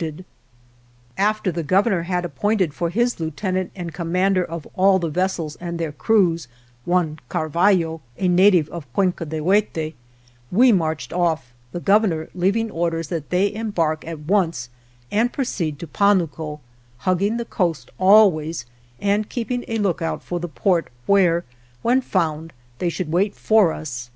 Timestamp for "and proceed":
15.10-15.78